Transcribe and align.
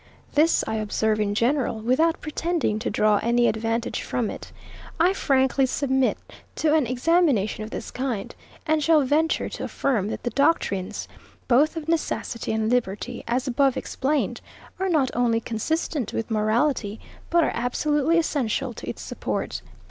This 0.33 0.63
I 0.65 0.77
observe 0.77 1.19
in 1.19 1.35
general, 1.35 1.79
without 1.79 2.21
pretending 2.21 2.79
to 2.79 2.89
draw 2.89 3.19
any 3.21 3.45
advantage 3.47 4.01
from 4.01 4.31
it. 4.31 4.51
I 4.99 5.13
frankly 5.13 5.67
submit 5.67 6.17
to 6.55 6.73
an 6.73 6.87
examination 6.87 7.63
of 7.63 7.69
this 7.69 7.91
kind, 7.91 8.33
and 8.65 8.81
shall 8.83 9.01
venture 9.03 9.47
to 9.49 9.65
affirm 9.65 10.07
that 10.07 10.23
the 10.23 10.31
doctrines, 10.31 11.07
both 11.47 11.77
of 11.77 11.87
necessity 11.87 12.51
and 12.51 12.63
of 12.63 12.71
liberty, 12.71 13.23
as 13.27 13.45
above 13.45 13.77
explained, 13.77 14.41
are 14.79 14.89
not 14.89 15.11
only 15.15 15.39
consistent 15.39 16.13
with 16.13 16.31
morality, 16.31 16.99
but 17.29 17.43
are 17.43 17.51
absolutely 17.53 18.17
essential 18.17 18.73
to 18.73 18.89
its 18.89 19.03
support. 19.03 19.61